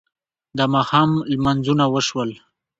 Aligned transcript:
د 0.57 0.59
ماښام 0.73 1.11
لمونځونه 1.31 1.85
وشول. 1.93 2.31